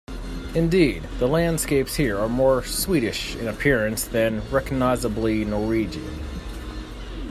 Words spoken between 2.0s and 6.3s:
are more Swedish in appearance than recognisably Norwegian.